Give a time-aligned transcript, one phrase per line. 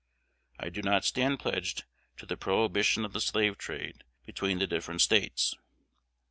[0.57, 1.83] I do not stand pledged
[2.17, 5.53] to the prohibition of the slave trade between the different States.